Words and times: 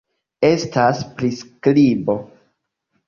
Estas 0.47 1.03
priskribo 1.19 2.17